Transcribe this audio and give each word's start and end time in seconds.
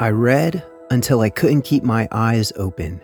I 0.00 0.08
read 0.08 0.64
until 0.90 1.20
I 1.20 1.28
couldn't 1.28 1.60
keep 1.60 1.82
my 1.82 2.08
eyes 2.10 2.54
open, 2.56 3.02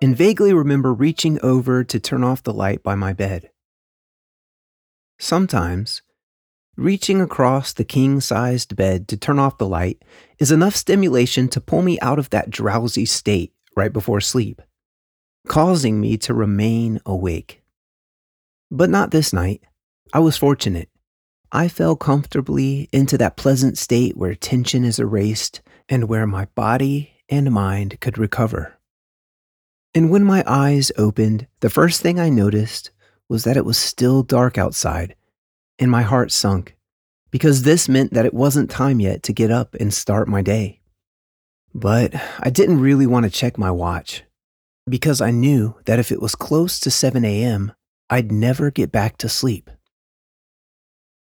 and 0.00 0.16
vaguely 0.16 0.54
remember 0.54 0.94
reaching 0.94 1.40
over 1.42 1.82
to 1.82 1.98
turn 1.98 2.22
off 2.22 2.44
the 2.44 2.52
light 2.52 2.84
by 2.84 2.94
my 2.94 3.12
bed. 3.12 3.50
Sometimes, 5.18 6.02
reaching 6.76 7.20
across 7.20 7.72
the 7.72 7.82
king 7.82 8.20
sized 8.20 8.76
bed 8.76 9.08
to 9.08 9.16
turn 9.16 9.40
off 9.40 9.58
the 9.58 9.66
light 9.66 10.00
is 10.38 10.52
enough 10.52 10.76
stimulation 10.76 11.48
to 11.48 11.60
pull 11.60 11.82
me 11.82 11.98
out 11.98 12.20
of 12.20 12.30
that 12.30 12.50
drowsy 12.50 13.04
state 13.04 13.52
right 13.76 13.92
before 13.92 14.20
sleep, 14.20 14.62
causing 15.48 16.00
me 16.00 16.16
to 16.18 16.32
remain 16.32 17.00
awake. 17.04 17.64
But 18.70 18.90
not 18.90 19.10
this 19.10 19.32
night. 19.32 19.62
I 20.12 20.20
was 20.20 20.36
fortunate. 20.36 20.88
I 21.52 21.68
fell 21.68 21.96
comfortably 21.96 22.88
into 22.92 23.18
that 23.18 23.36
pleasant 23.36 23.76
state 23.76 24.16
where 24.16 24.34
tension 24.34 24.84
is 24.84 25.00
erased 25.00 25.62
and 25.88 26.08
where 26.08 26.26
my 26.26 26.44
body 26.54 27.14
and 27.28 27.50
mind 27.50 27.98
could 28.00 28.18
recover. 28.18 28.78
And 29.92 30.10
when 30.10 30.22
my 30.22 30.44
eyes 30.46 30.92
opened, 30.96 31.48
the 31.58 31.70
first 31.70 32.00
thing 32.00 32.20
I 32.20 32.28
noticed 32.28 32.92
was 33.28 33.42
that 33.44 33.56
it 33.56 33.64
was 33.64 33.78
still 33.78 34.22
dark 34.22 34.58
outside, 34.58 35.16
and 35.78 35.90
my 35.90 36.02
heart 36.02 36.30
sunk, 36.30 36.76
because 37.32 37.62
this 37.62 37.88
meant 37.88 38.12
that 38.14 38.26
it 38.26 38.34
wasn't 38.34 38.70
time 38.70 39.00
yet 39.00 39.24
to 39.24 39.32
get 39.32 39.50
up 39.50 39.74
and 39.74 39.92
start 39.92 40.28
my 40.28 40.42
day. 40.42 40.80
But 41.74 42.14
I 42.38 42.50
didn't 42.50 42.80
really 42.80 43.06
want 43.06 43.24
to 43.24 43.30
check 43.30 43.58
my 43.58 43.72
watch, 43.72 44.22
because 44.88 45.20
I 45.20 45.32
knew 45.32 45.74
that 45.86 45.98
if 45.98 46.12
it 46.12 46.22
was 46.22 46.36
close 46.36 46.78
to 46.80 46.90
7 46.90 47.24
a.m., 47.24 47.72
I'd 48.08 48.30
never 48.30 48.70
get 48.70 48.92
back 48.92 49.16
to 49.18 49.28
sleep. 49.28 49.70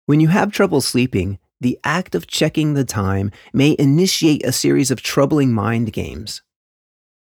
When 0.07 0.21
you 0.21 0.29
have 0.29 0.53
trouble 0.53 0.81
sleeping, 0.81 1.39
the 1.61 1.79
act 1.85 2.15
of 2.15 2.27
checking 2.27 2.75
the 2.75 2.85
time 2.85 3.31
may 3.53 3.77
initiate 3.79 4.45
a 4.45 4.51
series 4.51 4.91
of 4.91 5.01
troubling 5.01 5.53
mind 5.53 5.93
games. 5.93 6.43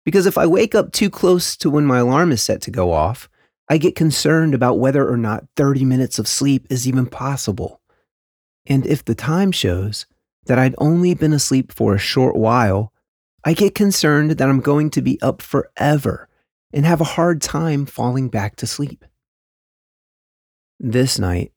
Because 0.05 0.27
if 0.27 0.39
I 0.39 0.47
wake 0.47 0.75
up 0.75 0.93
too 0.93 1.11
close 1.11 1.57
to 1.57 1.71
when 1.71 1.85
my 1.85 1.99
alarm 1.99 2.31
is 2.31 2.43
set 2.43 2.63
to 2.63 2.71
go 2.71 2.93
off, 2.93 3.29
I 3.69 3.79
get 3.79 3.97
concerned 3.97 4.55
about 4.55 4.79
whether 4.79 5.07
or 5.09 5.17
not 5.17 5.45
30 5.57 5.85
minutes 5.85 6.19
of 6.19 6.29
sleep 6.29 6.67
is 6.71 6.87
even 6.87 7.07
possible. 7.07 7.81
And 8.67 8.87
if 8.87 9.05
the 9.05 9.15
time 9.15 9.53
shows 9.53 10.07
that 10.47 10.59
I'd 10.59 10.75
only 10.79 11.15
been 11.15 11.33
asleep 11.33 11.73
for 11.73 11.95
a 11.95 11.99
short 11.99 12.37
while, 12.37 12.93
I 13.45 13.55
get 13.55 13.75
concerned 13.75 14.31
that 14.33 14.49
I'm 14.49 14.61
going 14.61 14.91
to 14.91 15.03
be 15.03 15.21
up 15.21 15.43
forever 15.43 16.29
and 16.73 16.87
have 16.87 17.01
a 17.01 17.05
hard 17.05 17.43
time 17.43 17.87
falling 17.87 18.29
back 18.29 18.57
to 18.57 18.67
sleep. 18.67 19.05
This 20.79 21.19
night, 21.19 21.53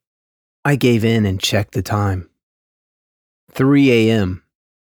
I 0.64 0.76
gave 0.76 1.04
in 1.04 1.26
and 1.26 1.42
checked 1.42 1.74
the 1.74 1.82
time. 1.82 2.30
3 3.52 3.92
a.m., 3.92 4.44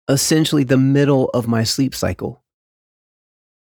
essentially 0.09 0.65
the 0.65 0.77
middle 0.77 1.29
of 1.31 1.47
my 1.47 1.63
sleep 1.63 1.95
cycle. 1.95 2.43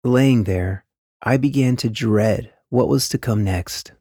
Laying 0.02 0.44
there, 0.44 0.86
I 1.22 1.36
began 1.36 1.76
to 1.76 1.90
dread 1.90 2.50
what 2.70 2.88
was 2.88 3.08
to 3.10 3.18
come 3.18 3.44
next. 3.44 3.92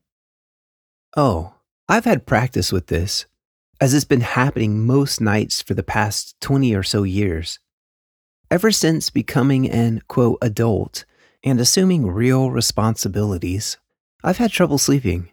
Oh, 1.18 1.56
I've 1.90 2.06
had 2.06 2.26
practice 2.26 2.72
with 2.72 2.88
this, 2.88 3.26
as 3.82 3.94
it's 3.94 4.06
been 4.06 4.22
happening 4.22 4.86
most 4.86 5.20
nights 5.20 5.62
for 5.62 5.74
the 5.74 5.84
past 5.84 6.40
20 6.40 6.74
or 6.74 6.84
so 6.84 7.04
years. 7.04 7.60
Ever 8.50 8.72
since 8.72 9.10
becoming 9.10 9.70
an, 9.70 10.02
quote, 10.08 10.38
adult 10.42 11.04
and 11.44 11.60
assuming 11.60 12.08
real 12.08 12.52
responsibilities, 12.52 13.78
I've 14.24 14.38
had 14.38 14.52
trouble 14.52 14.78
sleeping. 14.78 15.30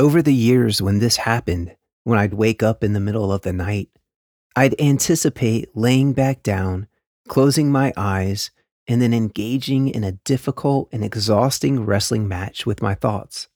Over 0.00 0.22
the 0.22 0.34
years 0.34 0.82
when 0.82 0.98
this 0.98 1.18
happened, 1.18 1.76
when 2.02 2.18
I'd 2.18 2.34
wake 2.34 2.64
up 2.64 2.82
in 2.82 2.94
the 2.94 3.00
middle 3.00 3.32
of 3.32 3.42
the 3.42 3.52
night, 3.52 3.90
I'd 4.56 4.80
anticipate 4.80 5.76
laying 5.76 6.12
back 6.12 6.42
down, 6.42 6.88
closing 7.28 7.70
my 7.70 7.92
eyes, 7.96 8.50
and 8.88 9.00
then 9.00 9.14
engaging 9.14 9.88
in 9.88 10.02
a 10.02 10.12
difficult 10.12 10.88
and 10.90 11.04
exhausting 11.04 11.86
wrestling 11.86 12.26
match 12.26 12.66
with 12.66 12.82
my 12.82 12.96
thoughts. 12.96 13.48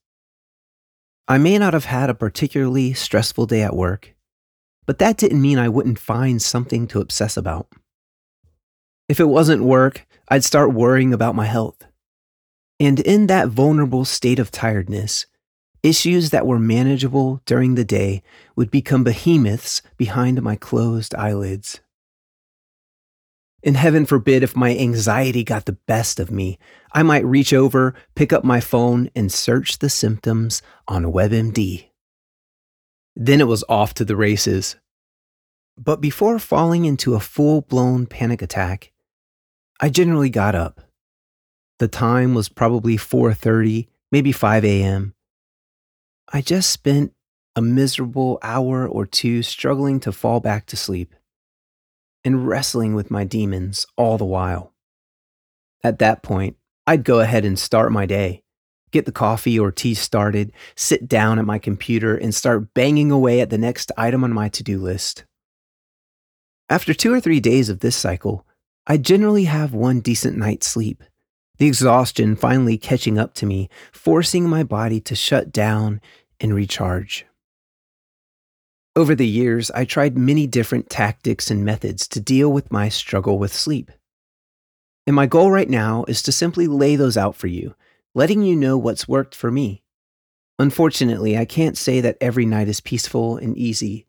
I 1.26 1.38
may 1.38 1.58
not 1.58 1.74
have 1.74 1.86
had 1.86 2.08
a 2.08 2.14
particularly 2.14 2.92
stressful 2.92 3.46
day 3.46 3.62
at 3.62 3.74
work, 3.74 4.14
but 4.86 5.00
that 5.00 5.16
didn't 5.16 5.42
mean 5.42 5.58
I 5.58 5.68
wouldn't 5.68 5.98
find 5.98 6.40
something 6.40 6.86
to 6.88 7.00
obsess 7.00 7.36
about. 7.36 7.66
If 9.08 9.18
it 9.18 9.24
wasn't 9.24 9.64
work, 9.64 10.06
I'd 10.28 10.44
start 10.44 10.72
worrying 10.72 11.12
about 11.12 11.34
my 11.34 11.46
health. 11.46 11.82
And 12.78 13.00
in 13.00 13.26
that 13.26 13.48
vulnerable 13.48 14.04
state 14.04 14.38
of 14.38 14.52
tiredness, 14.52 15.26
Issues 15.82 16.30
that 16.30 16.46
were 16.46 16.58
manageable 16.58 17.40
during 17.46 17.74
the 17.74 17.84
day 17.84 18.22
would 18.56 18.70
become 18.70 19.04
behemoths 19.04 19.80
behind 19.96 20.42
my 20.42 20.56
closed 20.56 21.14
eyelids. 21.14 21.80
And 23.62 23.76
heaven 23.76 24.06
forbid 24.06 24.42
if 24.42 24.56
my 24.56 24.76
anxiety 24.76 25.44
got 25.44 25.66
the 25.66 25.78
best 25.86 26.20
of 26.20 26.30
me, 26.30 26.58
I 26.92 27.02
might 27.02 27.24
reach 27.24 27.52
over, 27.52 27.94
pick 28.14 28.32
up 28.32 28.44
my 28.44 28.60
phone, 28.60 29.10
and 29.14 29.32
search 29.32 29.78
the 29.78 29.90
symptoms 29.90 30.62
on 30.86 31.12
WebMD. 31.12 31.88
Then 33.14 33.40
it 33.40 33.48
was 33.48 33.64
off 33.68 33.94
to 33.94 34.04
the 34.04 34.16
races. 34.16 34.76
But 35.76 36.00
before 36.00 36.38
falling 36.38 36.84
into 36.84 37.14
a 37.14 37.20
full 37.20 37.62
blown 37.62 38.06
panic 38.06 38.42
attack, 38.42 38.92
I 39.80 39.90
generally 39.90 40.30
got 40.30 40.54
up. 40.54 40.80
The 41.78 41.88
time 41.88 42.34
was 42.34 42.48
probably 42.48 42.96
4:30, 42.96 43.86
maybe 44.10 44.32
5 44.32 44.64
a.m. 44.64 45.14
I 46.32 46.42
just 46.42 46.70
spent 46.70 47.12
a 47.56 47.62
miserable 47.62 48.38
hour 48.42 48.86
or 48.86 49.06
two 49.06 49.42
struggling 49.42 49.98
to 50.00 50.12
fall 50.12 50.40
back 50.40 50.66
to 50.66 50.76
sleep 50.76 51.14
and 52.24 52.46
wrestling 52.46 52.94
with 52.94 53.10
my 53.10 53.24
demons 53.24 53.86
all 53.96 54.18
the 54.18 54.24
while. 54.24 54.74
At 55.82 55.98
that 56.00 56.22
point, 56.22 56.56
I'd 56.86 57.04
go 57.04 57.20
ahead 57.20 57.44
and 57.44 57.58
start 57.58 57.92
my 57.92 58.04
day, 58.04 58.42
get 58.90 59.06
the 59.06 59.12
coffee 59.12 59.58
or 59.58 59.72
tea 59.72 59.94
started, 59.94 60.52
sit 60.76 61.08
down 61.08 61.38
at 61.38 61.44
my 61.44 61.58
computer, 61.58 62.14
and 62.16 62.34
start 62.34 62.74
banging 62.74 63.10
away 63.10 63.40
at 63.40 63.50
the 63.50 63.58
next 63.58 63.90
item 63.96 64.24
on 64.24 64.32
my 64.32 64.48
to 64.50 64.62
do 64.62 64.78
list. 64.78 65.24
After 66.68 66.92
two 66.92 67.12
or 67.12 67.20
three 67.20 67.40
days 67.40 67.70
of 67.70 67.80
this 67.80 67.96
cycle, 67.96 68.46
I 68.86 68.98
generally 68.98 69.44
have 69.44 69.72
one 69.72 70.00
decent 70.00 70.36
night's 70.36 70.66
sleep, 70.66 71.02
the 71.58 71.66
exhaustion 71.66 72.36
finally 72.36 72.78
catching 72.78 73.18
up 73.18 73.34
to 73.34 73.46
me, 73.46 73.68
forcing 73.92 74.48
my 74.48 74.62
body 74.62 75.00
to 75.00 75.14
shut 75.14 75.52
down 75.52 76.00
and 76.40 76.54
recharge. 76.54 77.26
Over 78.96 79.14
the 79.14 79.26
years, 79.28 79.70
I 79.72 79.84
tried 79.84 80.18
many 80.18 80.46
different 80.46 80.90
tactics 80.90 81.50
and 81.50 81.64
methods 81.64 82.08
to 82.08 82.20
deal 82.20 82.52
with 82.52 82.72
my 82.72 82.88
struggle 82.88 83.38
with 83.38 83.52
sleep. 83.52 83.92
And 85.06 85.14
my 85.14 85.26
goal 85.26 85.50
right 85.50 85.70
now 85.70 86.04
is 86.08 86.22
to 86.22 86.32
simply 86.32 86.66
lay 86.66 86.96
those 86.96 87.16
out 87.16 87.36
for 87.36 87.46
you, 87.46 87.74
letting 88.14 88.42
you 88.42 88.56
know 88.56 88.76
what's 88.76 89.08
worked 89.08 89.34
for 89.34 89.50
me. 89.50 89.82
Unfortunately, 90.58 91.38
I 91.38 91.44
can't 91.44 91.78
say 91.78 92.00
that 92.00 92.18
every 92.20 92.44
night 92.44 92.68
is 92.68 92.80
peaceful 92.80 93.36
and 93.36 93.56
easy, 93.56 94.06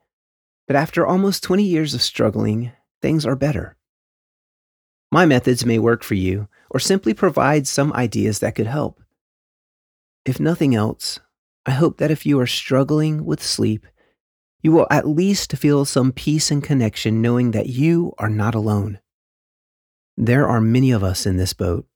but 0.68 0.76
after 0.76 1.06
almost 1.06 1.44
20 1.44 1.64
years 1.64 1.94
of 1.94 2.02
struggling, 2.02 2.72
things 3.02 3.26
are 3.26 3.36
better. 3.36 3.78
My 5.12 5.26
methods 5.26 5.66
may 5.66 5.80
work 5.80 6.04
for 6.04 6.14
you, 6.14 6.48
or 6.70 6.80
simply 6.80 7.14
provide 7.14 7.68
some 7.68 7.94
ideas 7.94 8.40
that 8.40 8.56
could 8.56 8.68
help. 8.68 9.02
If 10.26 10.40
nothing 10.40 10.76
else, 10.76 11.20
I 11.66 11.72
hope 11.72 11.98
that 11.98 12.12
if 12.12 12.26
you 12.26 12.40
are 12.40 12.48
struggling 12.48 13.26
with 13.26 13.44
sleep, 13.44 13.88
you 14.62 14.72
will 14.72 14.88
at 14.92 15.08
least 15.08 15.56
feel 15.58 15.86
some 15.86 16.12
peace 16.12 16.52
and 16.52 16.64
connection 16.64 17.22
knowing 17.22 17.52
that 17.52 17.68
you 17.68 18.14
are 18.18 18.30
not 18.30 18.56
alone. 18.56 19.00
There 20.18 20.48
are 20.48 20.62
many 20.62 20.92
of 20.92 21.04
us 21.04 21.26
in 21.26 21.38
this 21.38 21.54
boat, 21.54 21.88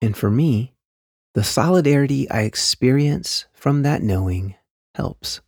and 0.00 0.16
for 0.16 0.30
me, 0.30 0.74
the 1.34 1.44
solidarity 1.44 2.30
I 2.30 2.42
experience 2.42 3.46
from 3.52 3.82
that 3.82 4.02
knowing 4.02 4.54
helps. 4.94 5.40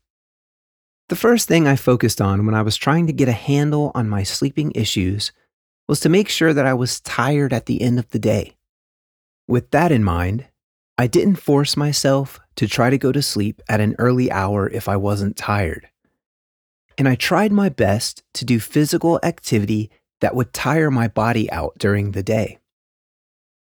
The 1.08 1.16
first 1.16 1.48
thing 1.48 1.66
I 1.66 1.76
focused 1.76 2.20
on 2.20 2.46
when 2.46 2.54
I 2.54 2.62
was 2.62 2.76
trying 2.76 3.06
to 3.06 3.12
get 3.12 3.28
a 3.28 3.32
handle 3.32 3.90
on 3.94 4.08
my 4.08 4.22
sleeping 4.22 4.72
issues 4.74 5.32
was 5.88 6.00
to 6.00 6.08
make 6.08 6.28
sure 6.28 6.52
that 6.52 6.66
I 6.66 6.74
was 6.74 7.00
tired 7.00 7.52
at 7.52 7.66
the 7.66 7.82
end 7.82 7.98
of 7.98 8.08
the 8.10 8.18
day. 8.18 8.56
With 9.48 9.70
that 9.72 9.90
in 9.90 10.04
mind, 10.04 10.46
I 10.96 11.06
didn't 11.06 11.36
force 11.36 11.76
myself 11.76 12.40
to 12.56 12.68
try 12.68 12.90
to 12.90 12.98
go 12.98 13.10
to 13.10 13.22
sleep 13.22 13.62
at 13.68 13.80
an 13.80 13.96
early 13.98 14.30
hour 14.30 14.68
if 14.68 14.88
I 14.88 14.96
wasn't 14.96 15.36
tired. 15.36 15.88
And 16.98 17.08
I 17.08 17.14
tried 17.14 17.52
my 17.52 17.70
best 17.70 18.22
to 18.34 18.44
do 18.44 18.60
physical 18.60 19.18
activity 19.22 19.90
that 20.20 20.34
would 20.34 20.52
tire 20.52 20.90
my 20.90 21.08
body 21.08 21.50
out 21.50 21.72
during 21.78 22.12
the 22.12 22.22
day. 22.22 22.58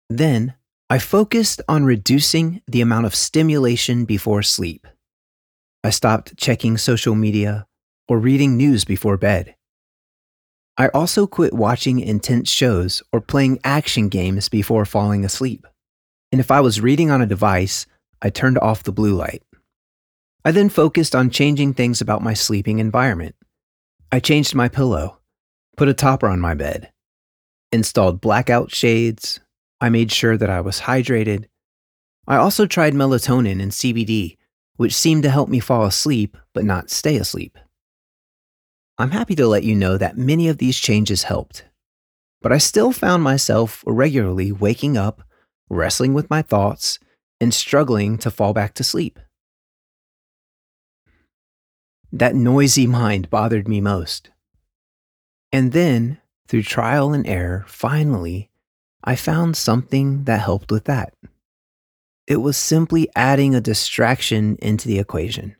Then 0.10 0.54
I 0.90 1.00
focused 1.00 1.62
on 1.68 1.86
reducing 1.86 2.62
the 2.68 2.82
amount 2.82 3.08
of 3.08 3.16
stimulation 3.16 4.06
before 4.06 4.44
sleep. 4.44 4.86
I 5.84 5.90
stopped 5.90 6.38
checking 6.38 6.78
social 6.78 7.16
media 7.16 7.66
or 8.08 8.20
reading 8.20 8.56
news 8.56 8.86
before 8.86 9.18
bed. 9.18 9.56
I 10.76 10.88
also 10.88 11.28
quit 11.28 11.54
watching 11.54 12.00
intense 12.00 12.50
shows 12.50 13.04
or 13.12 13.22
playing 13.22 13.60
action 13.64 14.10
games 14.10 14.50
before 14.50 14.86
falling 14.86 15.24
asleep. 15.24 15.68
And 16.32 16.42
if 16.42 16.50
I 16.50 16.62
was 16.62 16.82
reading 16.82 17.12
on 17.12 17.22
a 17.22 17.28
device, 17.28 17.86
I 18.24 18.32
turned 18.32 18.58
off 18.58 18.82
the 18.82 18.92
blue 18.92 19.14
light. 19.14 19.44
I 20.44 20.52
then 20.52 20.70
focused 20.70 21.16
on 21.16 21.30
changing 21.30 21.76
things 21.76 22.02
about 22.02 22.24
my 22.24 22.34
sleeping 22.34 22.80
environment. 22.80 23.36
I 24.12 24.20
changed 24.20 24.56
my 24.56 24.68
pillow, 24.68 25.20
put 25.78 25.90
a 25.90 25.94
topper 25.94 26.28
on 26.28 26.40
my 26.40 26.56
bed, 26.56 26.92
installed 27.72 28.20
blackout 28.20 28.72
shades. 28.72 29.40
I 29.80 29.90
made 29.90 30.12
sure 30.12 30.38
that 30.38 30.50
I 30.50 30.62
was 30.62 30.82
hydrated. 30.82 31.46
I 32.28 32.38
also 32.38 32.66
tried 32.66 32.94
melatonin 32.94 33.62
and 33.62 33.72
CBD, 33.72 34.38
which 34.78 34.96
seemed 34.96 35.22
to 35.24 35.30
help 35.30 35.50
me 35.50 35.60
fall 35.60 35.86
asleep 35.86 36.36
but 36.54 36.66
not 36.66 36.90
stay 36.90 37.18
asleep. 37.18 37.60
I'm 38.98 39.12
happy 39.12 39.36
to 39.36 39.48
let 39.48 39.64
you 39.64 39.76
know 39.76 39.98
that 39.98 40.18
many 40.18 40.48
of 40.50 40.60
these 40.60 40.78
changes 40.78 41.24
helped, 41.24 41.66
but 42.42 42.52
I 42.52 42.60
still 42.60 42.92
found 42.92 43.24
myself 43.24 43.84
regularly 43.88 44.52
waking 44.52 44.98
up, 44.98 45.24
wrestling 45.70 46.14
with 46.14 46.30
my 46.30 46.42
thoughts, 46.44 47.00
and 47.42 47.54
struggling 47.54 48.18
to 48.20 48.30
fall 48.30 48.54
back 48.54 48.76
to 48.76 48.84
sleep. 48.84 49.20
That 52.12 52.36
noisy 52.36 52.86
mind 52.86 53.32
bothered 53.32 53.68
me 53.68 53.82
most. 53.82 54.30
And 55.52 55.72
then, 55.72 56.20
through 56.48 56.64
trial 56.64 57.14
and 57.14 57.26
error, 57.26 57.66
finally, 57.68 58.52
I 59.04 59.16
found 59.16 59.58
something 59.58 60.26
that 60.26 60.42
helped 60.42 60.72
with 60.72 60.86
that. 60.86 61.16
It 62.28 62.38
was 62.38 62.58
simply 62.58 63.10
adding 63.16 63.56
a 63.56 63.62
distraction 63.62 64.58
into 64.62 64.88
the 64.88 65.00
equation. 65.00 65.56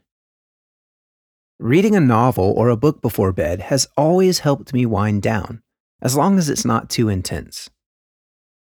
Reading 1.60 1.96
a 1.96 2.00
novel 2.00 2.54
or 2.58 2.70
a 2.70 2.78
book 2.78 3.02
before 3.02 3.32
bed 3.32 3.62
has 3.62 3.88
always 3.96 4.40
helped 4.40 4.74
me 4.74 4.86
wind 4.86 5.22
down, 5.22 5.62
as 6.02 6.16
long 6.16 6.38
as 6.38 6.50
it's 6.50 6.66
not 6.66 6.90
too 6.90 7.10
intense. 7.10 7.70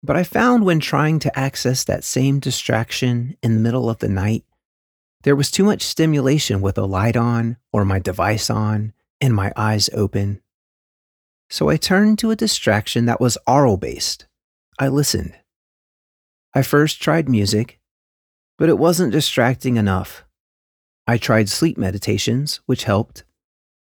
But 0.02 0.16
I 0.16 0.24
found 0.24 0.64
when 0.64 0.80
trying 0.80 1.20
to 1.20 1.38
access 1.38 1.84
that 1.84 2.02
same 2.02 2.40
distraction 2.40 3.36
in 3.42 3.54
the 3.54 3.60
middle 3.60 3.88
of 3.88 3.98
the 3.98 4.08
night, 4.08 4.44
there 5.22 5.36
was 5.36 5.50
too 5.50 5.62
much 5.62 5.82
stimulation 5.82 6.60
with 6.60 6.76
a 6.76 6.84
light 6.84 7.16
on 7.16 7.56
or 7.72 7.84
my 7.84 8.00
device 8.00 8.50
on 8.50 8.92
and 9.20 9.32
my 9.32 9.52
eyes 9.56 9.88
open. 9.92 10.42
So 11.48 11.68
I 11.68 11.76
turned 11.76 12.18
to 12.18 12.32
a 12.32 12.36
distraction 12.36 13.06
that 13.06 13.20
was 13.20 13.38
aural 13.46 13.76
based. 13.76 14.26
I 14.78 14.88
listened. 14.88 15.34
I 16.52 16.62
first 16.62 17.00
tried 17.00 17.28
music, 17.28 17.78
but 18.58 18.68
it 18.68 18.78
wasn't 18.78 19.12
distracting 19.12 19.76
enough. 19.76 20.24
I 21.06 21.18
tried 21.18 21.48
sleep 21.48 21.76
meditations, 21.76 22.60
which 22.66 22.84
helped, 22.84 23.24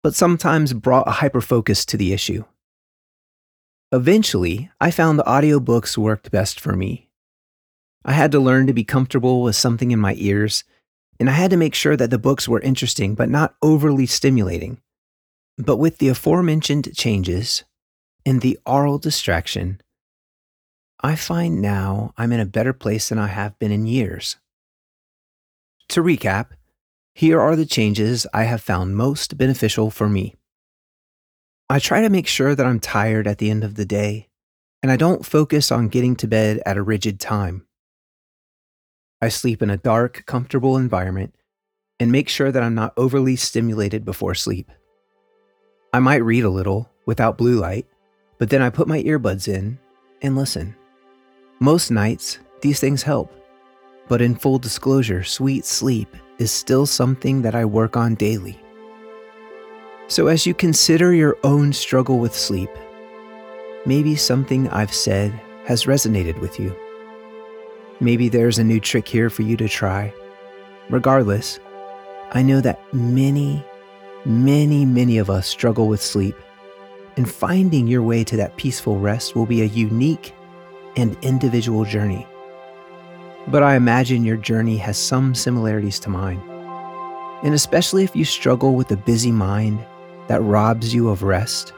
but 0.02 0.16
sometimes 0.16 0.74
brought 0.74 1.08
a 1.08 1.12
hyperfocus 1.12 1.86
to 1.88 1.98
the 1.98 2.14
issue. 2.14 2.46
Eventually, 3.92 4.72
I 4.82 4.92
found 4.92 5.20
the 5.20 5.24
audiobooks 5.24 5.98
worked 5.98 6.32
best 6.32 6.60
for 6.60 6.76
me. 6.76 7.10
I 8.06 8.14
had 8.14 8.32
to 8.32 8.40
learn 8.40 8.68
to 8.68 8.74
be 8.74 8.84
comfortable 8.84 9.44
with 9.44 9.56
something 9.56 9.92
in 9.92 10.00
my 10.00 10.16
ears 10.18 10.64
and 11.20 11.30
I 11.30 11.34
had 11.34 11.52
to 11.52 11.58
make 11.58 11.76
sure 11.76 11.96
that 11.96 12.10
the 12.10 12.18
books 12.18 12.48
were 12.48 12.60
interesting 12.60 13.16
but 13.16 13.30
not 13.30 13.56
overly 13.62 14.06
stimulating. 14.06 14.82
But 15.58 15.78
with 15.78 16.00
the 16.00 16.10
aforementioned 16.10 16.96
changes 16.96 17.64
and 18.26 18.42
the 18.42 18.60
aural 18.66 18.98
distraction, 18.98 19.82
I 21.00 21.16
find 21.16 21.62
now 21.62 22.14
I'm 22.18 22.32
in 22.32 22.40
a 22.40 22.46
better 22.46 22.74
place 22.74 23.10
than 23.10 23.20
I 23.20 23.28
have 23.28 23.58
been 23.60 23.72
in 23.72 23.86
years. 23.86 24.38
To 25.90 26.02
recap, 26.02 26.48
here 27.14 27.40
are 27.40 27.56
the 27.56 27.66
changes 27.66 28.26
I 28.34 28.44
have 28.44 28.62
found 28.62 28.98
most 28.98 29.38
beneficial 29.38 29.92
for 29.92 30.10
me. 30.10 30.36
I 31.70 31.80
try 31.80 32.02
to 32.02 32.10
make 32.10 32.28
sure 32.28 32.56
that 32.56 32.66
I'm 32.66 32.80
tired 32.80 33.28
at 33.28 33.38
the 33.38 33.52
end 33.52 33.64
of 33.64 33.76
the 33.76 33.86
day, 33.86 34.30
and 34.82 34.92
I 34.92 34.98
don't 34.98 35.26
focus 35.26 35.72
on 35.72 35.90
getting 35.90 36.16
to 36.18 36.28
bed 36.28 36.62
at 36.66 36.78
a 36.78 36.84
rigid 36.84 37.20
time. 37.20 37.68
I 39.22 39.30
sleep 39.30 39.62
in 39.62 39.70
a 39.70 39.78
dark, 39.78 40.26
comfortable 40.26 40.76
environment 40.76 41.36
and 42.00 42.12
make 42.12 42.28
sure 42.28 42.52
that 42.52 42.64
I'm 42.64 42.76
not 42.76 42.94
overly 42.98 43.36
stimulated 43.36 44.04
before 44.04 44.36
sleep. 44.36 44.72
I 45.94 46.00
might 46.00 46.18
read 46.18 46.44
a 46.44 46.50
little 46.50 46.90
without 47.06 47.38
blue 47.38 47.60
light, 47.60 47.86
but 48.40 48.50
then 48.50 48.62
I 48.62 48.70
put 48.70 48.88
my 48.88 49.02
earbuds 49.04 49.48
in 49.48 49.78
and 50.22 50.36
listen. 50.36 50.76
Most 51.60 51.92
nights, 51.92 52.40
these 52.62 52.80
things 52.80 53.04
help. 53.04 53.32
But 54.08 54.22
in 54.22 54.36
full 54.36 54.60
disclosure, 54.60 55.24
sweet 55.24 55.66
sleep 55.66 56.16
is 56.38 56.52
still 56.52 56.86
something 56.86 57.42
that 57.42 57.56
I 57.56 57.66
work 57.66 57.96
on 57.96 58.16
daily. 58.16 58.60
So, 60.08 60.28
as 60.28 60.46
you 60.46 60.54
consider 60.54 61.14
your 61.14 61.38
own 61.44 61.72
struggle 61.74 62.20
with 62.20 62.36
sleep, 62.36 62.70
maybe 63.86 64.16
something 64.16 64.68
I've 64.70 64.94
said 64.94 65.32
has 65.66 65.86
resonated 65.86 66.40
with 66.40 66.60
you. 66.60 66.76
Maybe 68.00 68.28
there's 68.28 68.60
a 68.60 68.64
new 68.64 68.80
trick 68.80 69.08
here 69.08 69.30
for 69.30 69.44
you 69.44 69.56
to 69.58 69.70
try. 69.70 70.14
Regardless, 70.90 71.60
I 72.32 72.42
know 72.42 72.60
that 72.62 72.82
many, 72.94 73.64
many, 74.26 74.86
many 74.86 75.18
of 75.18 75.30
us 75.30 75.48
struggle 75.48 75.88
with 75.88 76.02
sleep, 76.02 76.36
and 77.16 77.32
finding 77.32 77.88
your 77.88 78.02
way 78.02 78.24
to 78.26 78.38
that 78.38 78.58
peaceful 78.58 79.00
rest 79.00 79.36
will 79.36 79.46
be 79.46 79.62
a 79.62 79.66
unique 79.66 80.34
and 80.98 81.16
individual 81.22 81.86
journey. 81.86 82.28
But 83.48 83.64
I 83.64 83.76
imagine 83.76 84.24
your 84.24 84.38
journey 84.38 84.78
has 84.78 84.98
some 84.98 85.36
similarities 85.36 86.00
to 86.00 86.10
mine. 86.10 86.42
And 87.44 87.54
especially 87.54 88.04
if 88.04 88.16
you 88.16 88.24
struggle 88.24 88.74
with 88.74 88.92
a 88.92 88.98
busy 88.98 89.32
mind 89.32 89.86
that 90.28 90.42
robs 90.42 90.94
you 90.94 91.10
of 91.10 91.24
rest, 91.24 91.74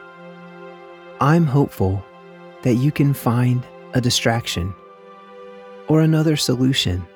I'm 1.20 1.46
hopeful 1.46 2.04
that 2.62 2.74
you 2.74 2.92
can 2.92 3.14
find 3.14 3.64
a 3.94 4.00
distraction 4.00 4.74
or 5.88 6.00
another 6.00 6.36
solution 6.36 7.06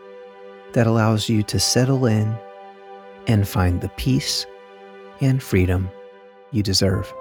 that 0.73 0.87
allows 0.87 1.29
you 1.29 1.43
to 1.45 1.61
settle 1.61 2.07
in 2.07 2.35
and 3.27 3.47
find 3.47 3.81
the 3.81 3.89
peace 3.91 4.47
and 5.21 5.43
freedom 5.43 5.91
you 6.51 6.63
deserve. 6.63 7.13